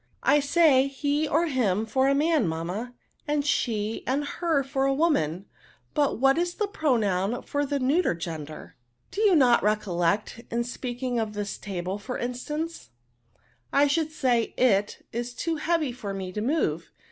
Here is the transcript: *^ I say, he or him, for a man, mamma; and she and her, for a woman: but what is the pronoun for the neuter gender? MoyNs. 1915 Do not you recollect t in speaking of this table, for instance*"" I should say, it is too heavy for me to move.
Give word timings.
*^ 0.01 0.03
I 0.23 0.39
say, 0.39 0.87
he 0.87 1.27
or 1.27 1.45
him, 1.45 1.85
for 1.85 2.07
a 2.07 2.15
man, 2.15 2.47
mamma; 2.47 2.95
and 3.27 3.45
she 3.45 4.03
and 4.07 4.25
her, 4.25 4.63
for 4.63 4.87
a 4.87 4.93
woman: 4.95 5.45
but 5.93 6.17
what 6.17 6.39
is 6.39 6.55
the 6.55 6.65
pronoun 6.67 7.43
for 7.43 7.67
the 7.67 7.77
neuter 7.79 8.15
gender? 8.15 8.75
MoyNs. 9.11 9.17
1915 9.29 9.29
Do 9.29 9.35
not 9.35 9.61
you 9.61 9.65
recollect 9.67 10.35
t 10.37 10.43
in 10.49 10.63
speaking 10.63 11.19
of 11.19 11.33
this 11.33 11.59
table, 11.59 11.99
for 11.99 12.17
instance*"" 12.17 12.89
I 13.71 13.85
should 13.85 14.11
say, 14.11 14.55
it 14.57 15.05
is 15.11 15.35
too 15.35 15.57
heavy 15.57 15.91
for 15.91 16.15
me 16.15 16.31
to 16.31 16.41
move. 16.41 16.91